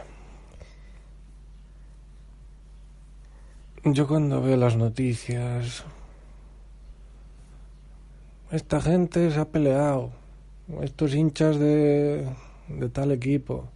Yo 3.83 4.07
cuando 4.07 4.41
veo 4.41 4.57
las 4.57 4.75
noticias... 4.75 5.83
Esta 8.50 8.81
gente 8.81 9.29
se 9.29 9.39
ha 9.39 9.45
peleado. 9.45 10.12
Estos 10.81 11.13
hinchas 11.13 11.59
de, 11.59 12.27
de 12.67 12.89
tal 12.89 13.12
equipo. 13.12 13.69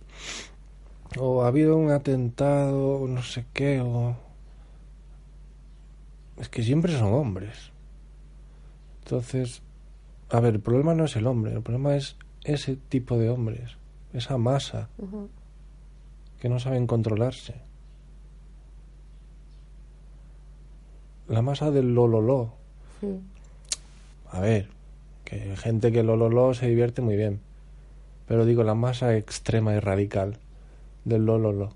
O 1.15 1.43
ha 1.43 1.47
habido 1.47 1.77
un 1.77 1.91
atentado, 1.91 2.99
o 2.99 3.07
no 3.07 3.23
sé 3.23 3.45
qué, 3.53 3.81
o... 3.81 4.15
Es 6.37 6.49
que 6.49 6.63
siempre 6.63 6.97
son 6.97 7.13
hombres. 7.13 7.71
Entonces, 9.03 9.61
a 10.29 10.39
ver, 10.39 10.55
el 10.55 10.59
problema 10.59 10.93
no 10.93 11.05
es 11.05 11.15
el 11.15 11.25
hombre, 11.25 11.53
el 11.53 11.61
problema 11.61 11.95
es 11.95 12.17
ese 12.43 12.75
tipo 12.75 13.17
de 13.17 13.29
hombres, 13.29 13.77
esa 14.13 14.37
masa 14.37 14.89
que 16.39 16.49
no 16.49 16.59
saben 16.59 16.85
controlarse. 16.85 17.55
La 21.27 21.41
masa 21.41 21.71
del 21.71 21.95
lololó. 21.95 22.53
Sí. 23.01 23.19
A 24.29 24.39
ver, 24.39 24.69
que 25.25 25.41
hay 25.41 25.55
gente 25.57 25.91
que 25.91 26.03
lololó 26.03 26.53
se 26.53 26.67
divierte 26.67 27.01
muy 27.01 27.15
bien. 27.15 27.39
Pero 28.27 28.45
digo, 28.45 28.63
la 28.63 28.75
masa 28.75 29.15
extrema 29.15 29.73
y 29.73 29.79
radical 29.79 30.37
del 31.07 31.25
lololó. 31.25 31.69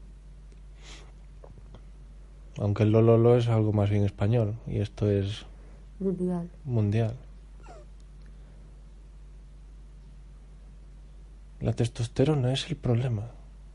Aunque 2.57 2.83
el 2.83 2.91
lololó 2.91 3.37
es 3.37 3.47
algo 3.47 3.71
más 3.71 3.89
bien 3.89 4.03
español 4.03 4.55
y 4.67 4.79
esto 4.79 5.09
es 5.09 5.45
Mundial. 5.99 6.49
mundial. 6.65 7.15
La 11.61 11.73
testosterona 11.73 12.51
es 12.53 12.69
el 12.69 12.75
problema. 12.75 13.27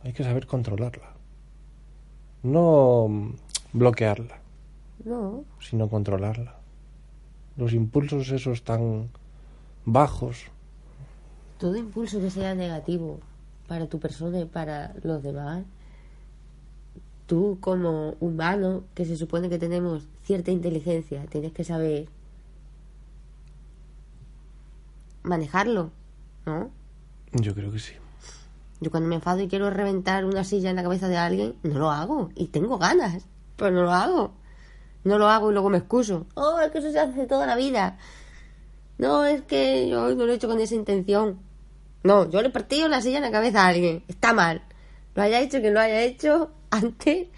Hay 0.02 0.12
que 0.12 0.25
saber 0.25 0.46
controlarla. 0.46 1.12
No 2.42 3.06
mm, 3.08 3.30
bloquearla, 3.72 4.38
No. 5.04 5.44
sino 5.60 5.88
controlarla. 5.88 6.56
Los 7.56 7.72
impulsos 7.72 8.30
esos 8.30 8.62
tan 8.62 9.08
bajos, 9.84 10.44
Todo 11.58 11.76
impulso 11.76 12.20
que 12.20 12.28
sea 12.30 12.54
negativo 12.54 13.18
para 13.66 13.87
tu 13.87 13.99
persona 13.99 14.40
y 14.40 14.44
para 14.44 14.94
los 15.02 15.23
demás, 15.23 15.64
tú 17.26 17.58
como 17.61 18.14
humano, 18.20 18.85
que 18.94 19.04
se 19.04 19.16
supone 19.16 19.49
que 19.49 19.58
tenemos 19.58 20.06
cierta 20.25 20.50
inteligencia, 20.50 21.25
tienes 21.26 21.52
que 21.52 21.64
saber 21.64 22.08
manejarlo, 25.23 25.90
¿no? 26.46 26.70
yo 27.32 27.54
creo 27.54 27.73
que 27.73 27.78
sí. 27.78 27.92
Yo 28.80 28.90
cuando 28.90 29.08
me 29.08 29.16
enfado 29.16 29.40
y 29.40 29.49
quiero 29.49 29.70
reventar 29.70 30.25
una 30.25 30.45
silla 30.45 30.71
en 30.71 30.76
la 30.76 30.82
cabeza 30.82 31.08
de 31.08 31.17
alguien, 31.17 31.54
no 31.62 31.78
lo 31.78 31.91
hago. 31.91 32.30
Y 32.34 32.49
tengo 32.49 32.78
ganas, 32.78 33.26
pero 33.56 33.71
no 33.71 33.82
lo 33.82 33.93
hago. 33.93 34.32
No 35.04 35.19
lo 35.19 35.28
hago 35.28 35.50
y 35.50 35.54
luego 35.54 35.71
me 35.71 35.78
excuso. 35.78 36.26
Oh, 36.34 36.60
es 36.60 36.71
que 36.71 36.78
eso 36.78 36.91
se 36.91 36.99
hace 36.99 37.26
toda 37.26 37.47
la 37.47 37.56
vida. 37.56 37.99
No, 38.99 39.25
es 39.25 39.43
que 39.43 39.88
yo 39.88 40.14
no 40.14 40.26
lo 40.26 40.32
he 40.32 40.36
hecho 40.36 40.49
con 40.49 40.60
esa 40.60 40.75
intención. 40.75 41.38
No, 42.02 42.28
yo 42.30 42.41
le 42.43 42.49
he 42.49 42.50
partido 42.50 42.89
la 42.89 43.00
silla 43.00 43.17
en 43.19 43.23
la 43.25 43.30
cabeza 43.30 43.65
a 43.65 43.69
alguien. 43.69 44.04
Está 44.09 44.32
mal. 44.32 44.63
Lo 45.15 45.23
haya 45.23 45.41
hecho 45.41 45.61
que 45.61 45.71
lo 45.71 45.80
haya 45.80 46.02
hecho 46.02 46.50
antes 46.71 47.28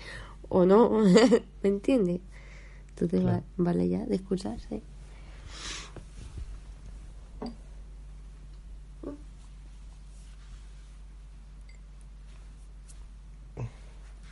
o 0.48 0.64
no. 0.66 0.90
¿Me 1.62 1.68
entiendes? 1.68 2.20
Entonces 2.90 3.20
Claro. 3.22 3.42
vale 3.56 3.88
ya 3.88 4.04
de 4.04 4.16
excusarse. 4.16 4.82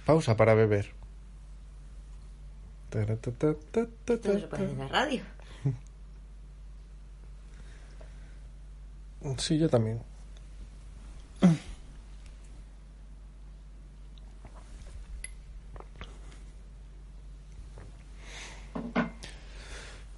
Pausa 0.05 0.37
para 0.37 0.55
beber. 0.55 0.93
Esto 2.91 3.01
no 4.33 4.41
se 4.41 4.47
puede 4.47 4.65
en 4.71 4.79
la 4.79 4.89
radio. 4.89 5.23
Sí, 9.39 9.59
yo 9.59 9.69
también. 9.69 10.01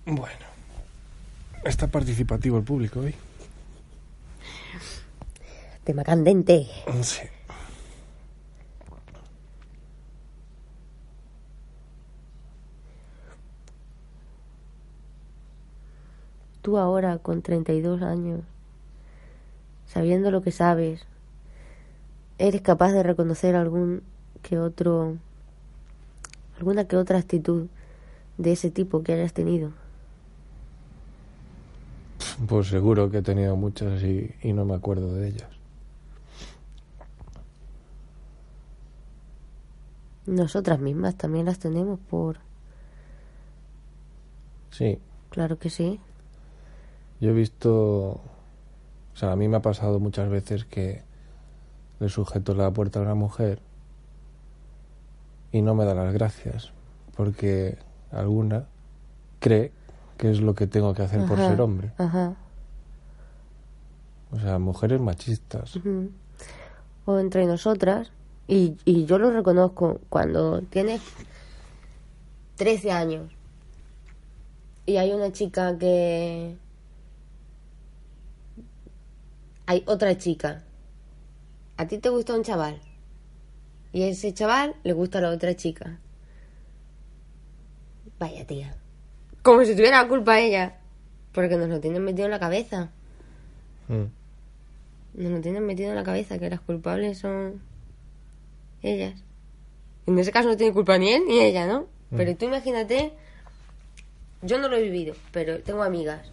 Bueno, 0.07 0.47
está 1.79 1.87
participativo 1.87 2.59
el 2.59 2.65
público 2.65 2.99
hoy. 2.99 3.15
Tema 5.85 6.03
candente. 6.03 6.67
Sí. 7.03 7.21
Tú 16.63 16.79
ahora, 16.79 17.19
con 17.19 17.43
32 17.43 18.03
años, 18.03 18.41
sabiendo 19.87 20.33
lo 20.33 20.43
que 20.43 20.51
sabes, 20.51 21.07
eres 22.39 22.61
capaz 22.61 22.91
de 22.91 23.05
reconocer 23.05 23.55
algún 23.55 24.03
que 24.43 24.59
otro, 24.59 25.17
alguna 26.57 26.89
que 26.89 26.97
otra 26.97 27.19
actitud 27.19 27.69
de 28.37 28.51
ese 28.51 28.73
tipo 28.73 29.05
que 29.05 29.13
hayas 29.13 29.33
tenido. 29.33 29.71
Pues 32.47 32.69
seguro 32.69 33.11
que 33.11 33.19
he 33.19 33.23
tenido 33.23 33.57
muchas 33.57 34.03
y, 34.03 34.33
y 34.43 34.53
no 34.53 34.65
me 34.65 34.75
acuerdo 34.75 35.13
de 35.15 35.29
ellas. 35.29 35.49
Nosotras 40.27 40.79
mismas 40.79 41.17
también 41.17 41.47
las 41.47 41.59
tenemos 41.59 41.99
por... 41.99 42.39
Sí, 44.71 44.99
Claro 45.31 45.59
que 45.59 45.71
sí. 45.71 46.01
yo 47.21 47.31
he 47.31 47.33
visto... 47.33 48.21
O 49.15 49.17
sea, 49.17 49.33
a 49.33 49.37
mí 49.37 49.49
me 49.49 49.57
ha 49.57 49.63
pasado 49.63 49.99
muchas 49.99 50.29
veces 50.29 50.65
que 50.65 51.03
le 51.99 52.09
sujeto 52.09 52.55
la 52.55 52.71
puerta 52.71 53.01
a 53.01 53.03
una 53.03 53.15
mujer 53.15 53.61
y 55.51 55.63
no 55.63 55.75
me 55.75 55.85
da 55.85 55.95
las 55.95 56.13
gracias 56.13 56.71
porque 57.17 57.79
alguna 58.13 58.67
cree 59.41 59.73
que 60.19 60.31
es 60.31 60.41
lo 60.41 60.55
que 60.55 60.67
tengo 60.67 60.93
que 60.93 61.03
hacer 61.03 61.25
por 61.27 61.39
ser 61.39 61.61
hombre. 61.61 61.93
Ajá. 61.97 62.37
O 64.31 64.39
sea, 64.39 64.59
mujeres 64.59 65.01
machistas. 65.01 65.79
O 67.07 67.19
entre 67.19 67.47
nosotras, 67.47 68.13
y, 68.47 68.77
y 68.85 69.07
yo 69.07 69.19
lo 69.19 69.31
reconozco, 69.31 70.01
cuando 70.11 70.61
tienes 70.63 71.01
13 72.57 72.93
años 72.93 73.39
y 74.89 74.97
hay 74.97 75.13
una 75.13 75.31
chica 75.31 75.77
que... 75.77 76.57
Hay 79.67 79.85
otra 79.87 80.17
chica. 80.17 80.65
A 81.77 81.87
ti 81.87 81.99
te 81.99 82.09
gusta 82.09 82.35
un 82.35 82.43
chaval. 82.43 82.81
Y 83.93 84.03
a 84.05 84.07
ese 84.07 84.33
chaval 84.33 84.77
le 84.83 84.95
gusta 84.95 85.19
a 85.19 85.21
la 85.21 85.31
otra 85.31 85.55
chica. 85.55 86.01
Vaya 88.19 88.47
tía. 88.47 88.79
Como 89.49 89.65
si 89.65 89.75
tuviera 89.75 90.03
la 90.03 90.09
culpa 90.09 90.39
ella. 90.39 90.77
Porque 91.33 91.57
nos 91.57 91.71
lo 91.71 91.81
tienen 91.81 92.05
metido 92.05 92.27
en 92.27 92.33
la 92.33 92.39
cabeza. 92.39 92.91
Mm. 93.89 94.05
Nos 95.15 95.33
lo 95.33 95.41
tienen 95.41 95.65
metido 95.65 95.89
en 95.89 95.97
la 95.97 96.05
cabeza 96.05 96.39
que 96.39 96.51
las 96.51 96.61
culpables 96.61 97.17
son 97.17 97.63
ellas. 98.83 99.15
En 100.07 100.19
ese 100.19 100.33
caso 100.33 100.51
no 100.51 100.59
tiene 100.59 100.75
culpa 100.75 100.99
ni 100.99 101.15
él 101.15 101.23
ni 101.27 101.41
ella, 101.41 101.67
¿no? 101.67 101.87
Pero 102.15 102.37
tú 102.37 102.45
imagínate, 102.45 103.15
yo 104.43 104.59
no 104.59 104.69
lo 104.69 104.77
he 104.77 104.83
vivido, 104.83 105.15
pero 105.33 105.61
tengo 105.61 105.83
amigas 105.83 106.31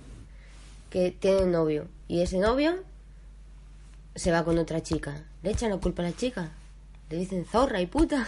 que 0.90 1.12
tienen 1.12 1.54
novio 1.54 1.88
y 2.10 2.22
ese 2.22 2.38
novio 2.38 2.84
se 4.14 4.34
va 4.34 4.44
con 4.44 4.58
otra 4.58 4.84
chica. 4.84 5.24
Le 5.42 5.52
echan 5.52 5.70
la 5.70 5.78
culpa 5.78 6.04
a 6.04 6.08
la 6.08 6.16
chica. 6.18 6.52
Le 7.10 7.18
dicen 7.18 7.46
zorra 7.46 7.80
y 7.80 7.86
puta. 7.86 8.28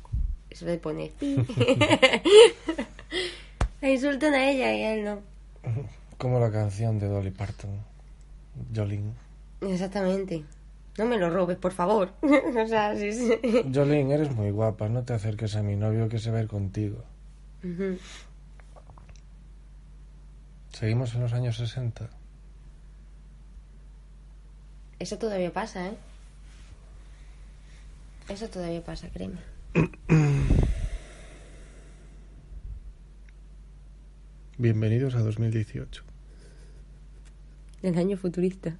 Se 0.52 0.66
le 0.66 0.76
pone. 0.76 1.12
La 3.80 3.90
insultan 3.90 4.34
a 4.34 4.48
ella 4.50 4.72
y 4.72 4.82
a 4.82 4.94
él 4.94 5.04
no. 5.04 5.20
Como 6.18 6.40
la 6.40 6.50
canción 6.50 6.98
de 6.98 7.08
Dolly 7.08 7.30
Parton, 7.30 7.70
Jolene. 8.74 9.12
Exactamente. 9.60 10.44
No 10.98 11.04
me 11.04 11.18
lo 11.18 11.28
robes, 11.28 11.58
por 11.58 11.72
favor. 11.72 12.12
o 12.22 12.66
sea, 12.66 12.96
sí, 12.96 13.12
sí. 13.12 13.38
Jolín, 13.72 14.10
eres 14.10 14.34
muy 14.34 14.50
guapa, 14.50 14.88
no 14.88 15.02
te 15.02 15.12
acerques 15.12 15.56
a 15.56 15.62
mi 15.62 15.76
novio 15.76 16.08
que 16.08 16.18
se 16.18 16.30
va 16.30 16.38
a 16.38 16.42
ir 16.42 16.48
contigo. 16.48 17.04
Seguimos 20.72 21.14
en 21.14 21.22
los 21.22 21.32
años 21.32 21.56
60. 21.56 22.08
Eso 24.98 25.18
todavía 25.18 25.52
pasa, 25.52 25.88
¿eh? 25.88 25.96
Eso 28.28 28.48
todavía 28.48 28.82
pasa, 28.82 29.08
créeme. 29.10 29.38
Bienvenidos 34.58 35.14
a 35.14 35.18
2018. 35.18 36.02
El 37.82 37.98
año 37.98 38.16
futurista. 38.16 38.78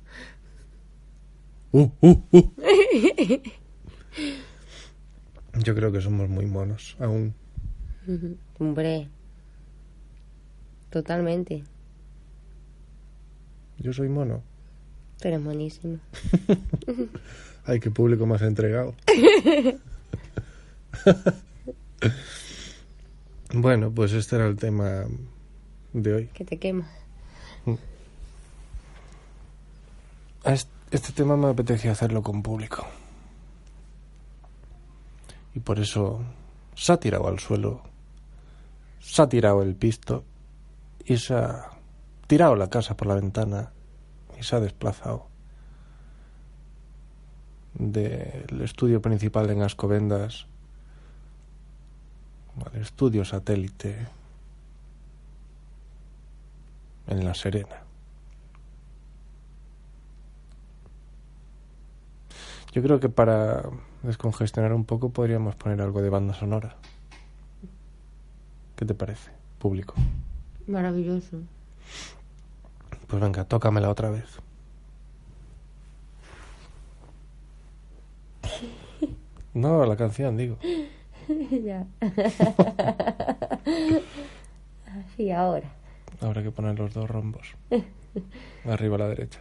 Uh, 1.71 1.91
uh, 2.01 2.23
uh. 2.31 2.53
Yo 5.63 5.75
creo 5.75 5.93
que 5.93 6.01
somos 6.01 6.31
muy 6.31 6.47
monos 6.47 6.97
aún. 6.99 7.35
Hombre. 8.59 9.11
Totalmente. 10.89 11.63
Yo 13.77 13.93
soy 13.93 14.09
mono. 14.09 14.43
Pero 15.21 15.37
es 15.37 15.45
buenísimo. 15.45 15.99
Ay, 17.67 17.81
qué 17.81 17.91
público 17.91 18.25
más 18.25 18.41
entregado. 18.41 18.95
bueno, 23.53 23.93
pues 23.93 24.15
este 24.15 24.37
era 24.37 24.47
el 24.47 24.57
tema 24.57 25.05
de 26.03 26.15
hoy. 26.15 26.27
Que 26.29 26.45
te 26.45 26.59
quema. 26.59 26.87
A 30.45 30.53
est- 30.53 30.69
Este 30.91 31.13
tema 31.13 31.37
me 31.37 31.49
apetecía 31.49 31.91
hacerlo 31.93 32.23
con 32.23 32.43
público. 32.43 32.87
Y 35.55 35.61
por 35.61 35.81
eso 35.81 36.21
se 36.77 36.93
ha 36.93 36.97
tirado 37.01 37.27
al 37.27 37.41
suelo, 37.41 37.81
se 39.01 39.21
ha 39.23 39.29
tirado 39.29 39.63
el 39.63 39.75
pisto 39.75 40.23
y 41.05 41.17
se 41.17 41.35
ha 41.35 41.71
tirado 42.29 42.55
la 42.55 42.69
casa 42.71 42.97
por 42.97 43.09
la 43.09 43.15
ventana 43.17 43.73
y 44.39 44.43
se 44.45 44.55
ha 44.55 44.61
desplazado 44.61 45.27
del 47.75 48.61
estudio 48.63 49.01
principal 49.03 49.51
en 49.51 49.63
Ascobendas 49.63 50.47
al 52.65 52.81
estudio 52.81 53.25
satélite 53.25 54.07
en 57.07 57.25
La 57.25 57.35
Serena. 57.35 57.83
Yo 62.73 62.83
creo 62.83 63.01
que 63.01 63.09
para 63.09 63.63
descongestionar 64.03 64.73
un 64.73 64.85
poco 64.85 65.11
podríamos 65.11 65.55
poner 65.57 65.81
algo 65.81 66.03
de 66.03 66.11
banda 66.11 66.35
sonora. 66.35 66.77
¿Qué 68.77 68.85
te 68.85 68.95
parece, 68.95 69.31
público? 69.59 69.95
Maravilloso. 70.67 71.39
Pues 73.07 73.23
venga, 73.23 73.45
tócamela 73.45 73.89
otra 73.89 74.11
vez. 74.11 74.41
No, 79.55 79.87
la 79.87 79.97
canción, 79.97 80.37
digo. 80.37 80.59
ya. 81.65 81.87
Así 84.87 85.31
ahora. 85.31 85.71
Habrá 86.21 86.43
que 86.43 86.51
poner 86.51 86.79
los 86.79 86.95
dos 86.95 87.09
rombos. 87.09 87.55
Arriba 88.65 88.97
a 88.97 88.99
la 88.99 89.09
derecha. 89.09 89.41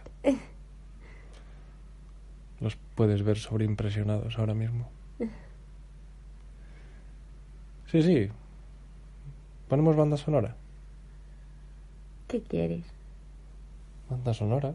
Los 2.60 2.76
puedes 2.94 3.22
ver 3.22 3.38
sobreimpresionados 3.38 4.38
ahora 4.38 4.54
mismo. 4.54 4.88
Sí, 7.90 8.02
sí. 8.02 8.28
Ponemos 9.68 9.96
banda 9.96 10.16
sonora. 10.16 10.56
¿Qué 12.28 12.42
quieres? 12.42 12.84
Banda 14.10 14.34
sonora. 14.34 14.74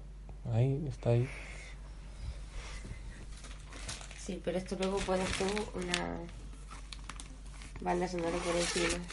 Ahí, 0.53 0.85
está 0.87 1.11
ahí. 1.11 1.27
Sí, 4.19 4.41
pero 4.43 4.57
esto 4.57 4.75
luego 4.79 4.97
pones 4.99 5.29
tú 5.37 5.45
una 5.75 6.17
banda 7.81 8.07
sonora 8.07 8.37
por 8.37 8.55
encima. 8.55 9.03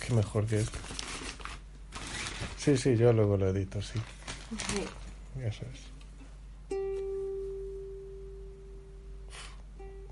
Qué 0.00 0.14
mejor 0.14 0.46
que 0.46 0.60
esto. 0.60 0.78
Sí, 2.68 2.76
sí, 2.76 2.96
yo 2.98 3.14
luego 3.14 3.38
lo 3.38 3.48
edito, 3.48 3.80
sí. 3.80 3.98
Sí. 4.58 4.84
Eso 5.40 5.64
es. 5.72 5.86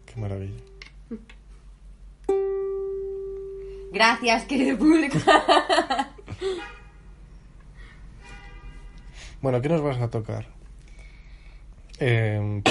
Qué 0.07 0.17
maravilla. 0.19 0.59
Gracias, 3.93 4.45
querido 4.45 4.79
público. 4.79 5.19
Bueno, 9.43 9.61
¿qué 9.61 9.69
nos 9.69 9.83
vas 9.83 9.99
a 9.99 10.11
tocar? 10.11 10.47
Eh, 12.01 12.63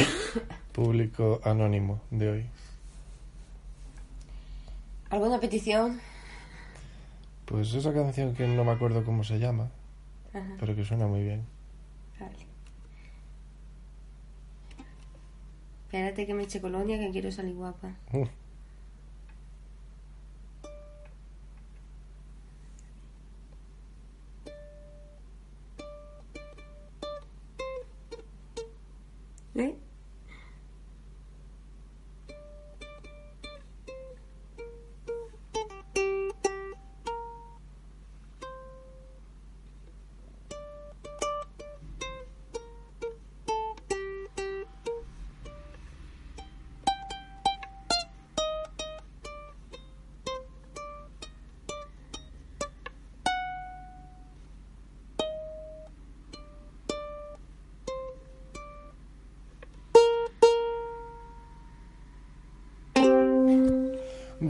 público 0.74 1.40
anónimo 1.46 2.02
de 2.10 2.30
hoy. 2.30 2.46
¿Alguna 5.12 5.40
petición? 5.40 6.02
Pues 7.46 7.74
esa 7.74 7.94
canción 7.94 8.34
que 8.34 8.48
no 8.48 8.64
me 8.64 8.72
acuerdo 8.72 9.04
cómo 9.06 9.24
se 9.24 9.40
llama, 9.40 9.70
Ajá, 10.34 10.56
pero 10.60 10.76
que 10.76 10.84
suena 10.86 11.08
muy 11.08 11.24
bien. 11.24 11.46
vale. 12.20 12.36
Espérate 15.86 16.26
que 16.26 16.34
me 16.34 16.44
eche 16.44 16.60
colonia 16.60 17.00
que 17.00 17.12
quiero 17.12 17.32
salir 17.32 17.56
guapa. 17.56 17.96
Uh, 18.12 18.26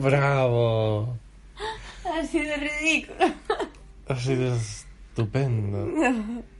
¡Bravo! 0.01 1.17
Ha 2.05 2.23
sido 2.23 2.53
ridículo. 2.57 3.33
Ha 4.07 4.15
sido 4.15 4.55
estupendo. 4.55 5.89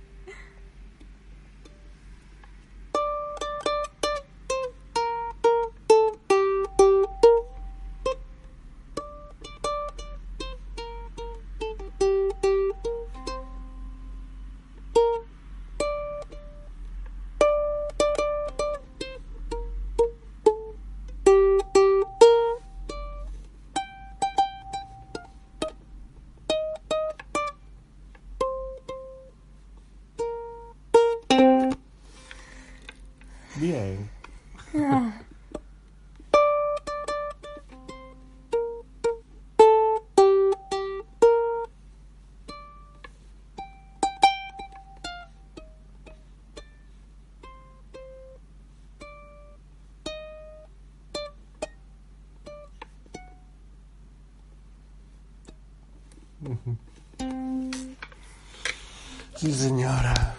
Sí, 59.35 59.51
señora. 59.53 60.35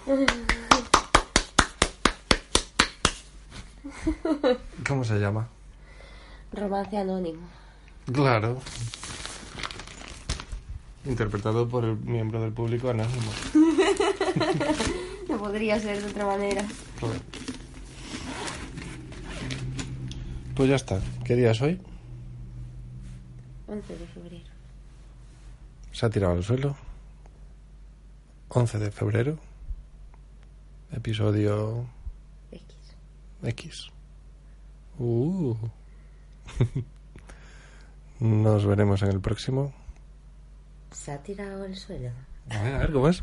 ¿Cómo 4.86 5.04
se 5.04 5.18
llama? 5.18 5.48
Romance 6.52 6.96
anónimo. 6.96 7.46
Claro. 8.12 8.58
Interpretado 11.04 11.68
por 11.68 11.84
el 11.84 11.96
miembro 11.98 12.40
del 12.40 12.52
público 12.52 12.90
anónimo. 12.90 13.30
No 15.28 15.38
podría 15.38 15.78
ser 15.80 16.00
de 16.00 16.08
otra 16.08 16.24
manera. 16.24 16.64
Pues 20.54 20.68
ya 20.68 20.76
está. 20.76 21.00
¿Qué 21.24 21.34
día 21.34 21.50
es 21.50 21.60
hoy? 21.60 21.80
11 23.66 23.92
de 23.98 24.06
febrero. 24.06 24.55
Se 25.96 26.04
ha 26.04 26.10
tirado 26.10 26.34
al 26.34 26.44
suelo. 26.44 26.76
11 28.48 28.78
de 28.78 28.90
febrero. 28.90 29.38
Episodio 30.92 31.86
X. 32.50 32.76
X. 33.42 33.90
Uh. 34.98 35.56
Nos 38.20 38.66
veremos 38.66 39.00
en 39.00 39.08
el 39.08 39.22
próximo. 39.22 39.72
Se 40.90 41.12
ha 41.12 41.22
tirado 41.22 41.64
al 41.64 41.74
suelo. 41.74 42.10
A 42.50 42.62
ver, 42.62 42.74
a 42.74 42.78
ver, 42.80 42.92
¿cómo 42.92 43.08
es? 43.08 43.22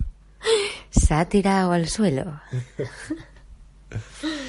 Se 0.89 1.13
ha 1.13 1.29
tirado 1.29 1.73
al 1.73 1.87
suelo. 1.87 2.41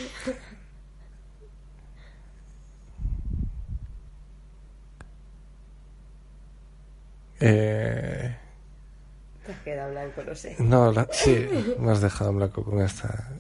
Eh, 7.41 8.37
Te 9.47 9.53
has 9.53 9.59
quedado 9.61 9.91
blanco, 9.91 10.23
lo 10.23 10.35
sé. 10.35 10.57
no, 10.59 10.93
la- 10.93 11.09
sí, 11.13 11.47
me 11.79 11.91
has 11.93 12.01
dejado 12.01 12.33
blanco 12.33 12.65
con 12.65 12.81
esta 12.81 13.31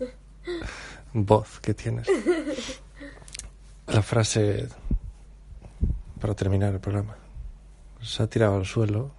voz 1.12 1.60
que 1.60 1.74
tienes. 1.74 2.06
La 3.86 4.02
frase 4.02 4.68
para 6.20 6.34
terminar 6.34 6.72
el 6.74 6.80
programa. 6.80 7.16
Se 8.02 8.22
ha 8.22 8.26
tirado 8.26 8.56
al 8.56 8.66
suelo. 8.66 9.12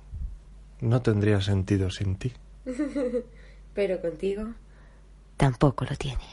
No 0.81 1.01
tendría 1.01 1.39
sentido 1.41 1.89
sin 1.89 2.17
ti. 2.17 2.33
Pero 3.73 4.01
contigo 4.01 4.45
tampoco 5.37 5.85
lo 5.85 5.95
tiene. 5.95 6.23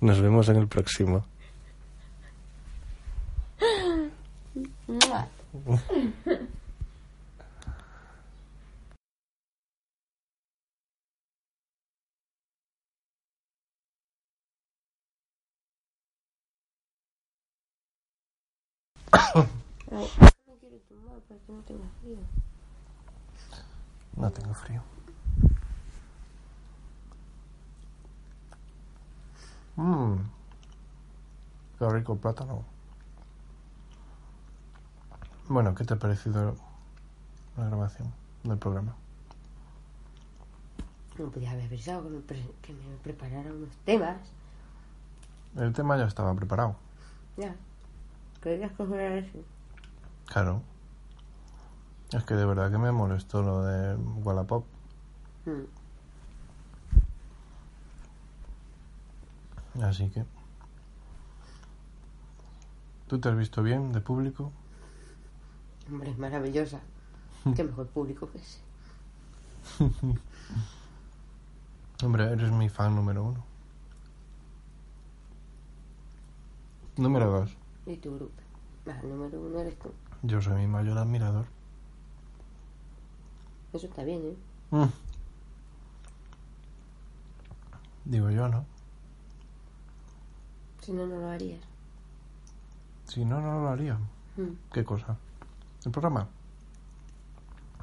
Nos 0.00 0.20
vemos 0.20 0.48
en 0.48 0.56
el 0.56 0.68
próximo. 0.68 1.24
No 5.52 5.60
quiero 20.58 20.78
tomar 20.88 21.20
para 21.28 21.38
que 21.40 21.52
no 21.52 21.62
tenga 21.62 21.84
tengo 24.30 24.54
frío. 24.54 24.82
Mmm. 29.76 30.16
Plátano. 32.16 32.71
Bueno, 35.52 35.74
¿qué 35.74 35.84
te 35.84 35.92
ha 35.92 35.98
parecido 35.98 36.56
la 37.58 37.66
grabación 37.66 38.10
del 38.42 38.56
programa? 38.56 38.94
No 41.18 41.28
podía 41.30 41.50
haber 41.50 41.66
avisado 41.66 42.04
que 42.04 42.08
me, 42.08 42.20
pre- 42.20 42.50
que 42.62 42.72
me 42.72 42.96
preparara 43.02 43.52
unos 43.52 43.68
temas. 43.84 44.16
El 45.54 45.74
tema 45.74 45.98
ya 45.98 46.06
estaba 46.06 46.34
preparado. 46.34 46.74
Ya. 47.36 47.54
Querías 48.42 48.72
coger 48.72 49.24
eso. 49.24 49.40
Claro. 50.24 50.62
Es 52.12 52.24
que 52.24 52.32
de 52.32 52.46
verdad 52.46 52.70
que 52.70 52.78
me 52.78 52.90
molestó 52.90 53.42
lo 53.42 53.62
de 53.62 53.94
Wallapop. 53.96 54.64
Mm. 55.44 55.64
Así 59.82 60.08
que. 60.08 60.24
¿Tú 63.06 63.20
te 63.20 63.28
has 63.28 63.36
visto 63.36 63.62
bien 63.62 63.92
de 63.92 64.00
público? 64.00 64.50
Hombre, 65.90 66.10
es 66.10 66.18
maravillosa. 66.18 66.80
Qué 67.56 67.64
mejor 67.64 67.88
público 67.88 68.28
que 68.30 68.38
ese. 68.38 68.58
Hombre, 72.04 72.24
eres 72.24 72.50
mi 72.50 72.68
fan 72.68 72.94
número 72.94 73.24
uno. 73.24 73.44
Número 76.96 77.30
dos. 77.30 77.56
Y 77.86 77.96
tu 77.96 78.14
grupo. 78.14 78.32
Ah, 78.86 79.00
número 79.02 79.40
uno 79.40 79.60
eres 79.60 79.78
tú. 79.78 79.90
Yo 80.22 80.42
soy 80.42 80.60
mi 80.60 80.66
mayor 80.66 80.98
admirador. 80.98 81.46
Eso 83.72 83.86
está 83.86 84.04
bien, 84.04 84.20
¿eh? 84.22 84.36
Mm. 84.70 84.92
Digo 88.04 88.30
yo, 88.30 88.48
¿no? 88.48 88.64
Si 90.80 90.92
no, 90.92 91.06
no 91.06 91.18
lo 91.18 91.28
harías. 91.28 91.60
Si 93.06 93.24
no, 93.24 93.40
no 93.40 93.60
lo 93.62 93.68
haría. 93.68 93.94
Mm. 94.36 94.72
¿Qué 94.72 94.84
cosa? 94.84 95.16
¿El 95.84 95.90
programa? 95.90 96.28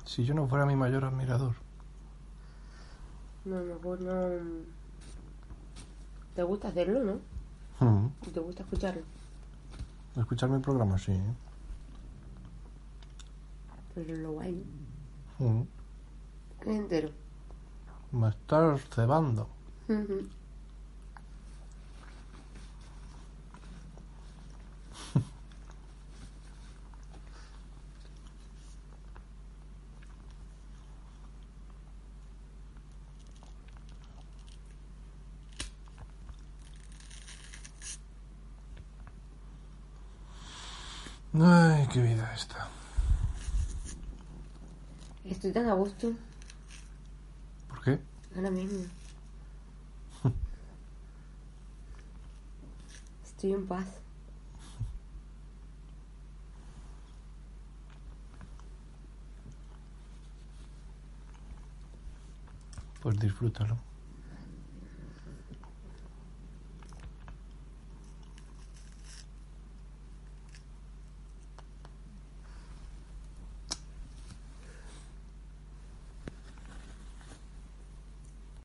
Si 0.05 0.23
yo 0.23 0.33
no 0.33 0.47
fuera 0.47 0.65
mi 0.65 0.75
mayor 0.75 1.05
admirador. 1.05 1.53
No, 3.45 3.59
lo 3.59 3.75
mejor 3.75 4.01
no. 4.01 4.29
Te 6.35 6.43
gusta 6.43 6.69
hacerlo, 6.69 7.03
¿no? 7.03 7.85
Mm. 7.85 8.09
Te 8.33 8.39
gusta 8.39 8.63
escucharlo. 8.63 9.01
Escuchar 10.15 10.49
mi 10.49 10.59
programa, 10.59 10.97
sí. 10.97 11.13
Pero 13.93 14.15
lo 14.15 14.31
guay, 14.33 14.63
¿no? 15.39 15.45
Mm. 15.45 15.67
Entero. 16.65 17.09
Me 18.11 18.29
estás 18.29 18.81
cebando. 18.89 19.47
Ay, 41.41 41.87
qué 41.87 42.01
vida 42.01 42.29
esta. 42.33 42.67
Estoy 45.23 45.51
tan 45.53 45.69
a 45.69 45.73
gusto 45.73 46.11
¿Por 47.69 47.81
qué? 47.81 47.99
ahora 48.35 48.51
mismo. 48.51 48.79
Estoy 53.25 53.53
en 53.53 53.67
paz. 53.67 53.87
Pues 63.01 63.17
disfrútalo. 63.17 63.77